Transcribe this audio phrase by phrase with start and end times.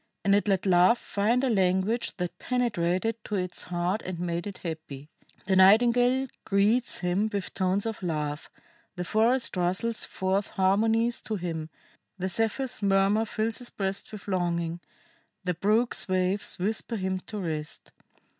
[0.25, 4.57] And it let Love find a language that penetrated to its heart and made it
[4.63, 5.09] happy.
[5.45, 8.49] The nightingale greets him with tones of love,
[8.95, 11.69] the forest rustles forth harmonies to him,
[12.17, 14.79] the Zephyr's murmur fills his breast with longing,
[15.43, 17.91] the brook's waves whisper him to rest.